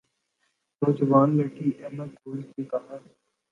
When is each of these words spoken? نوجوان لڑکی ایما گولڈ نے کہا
نوجوان 0.81 1.29
لڑکی 1.37 1.67
ایما 1.81 2.05
گولڈ 2.19 2.45
نے 2.55 2.63
کہا 2.71 2.95